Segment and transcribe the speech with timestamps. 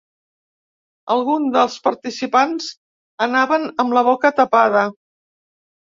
[1.15, 2.69] Alguns dels participants
[3.29, 4.87] anaven amb la boca tapada.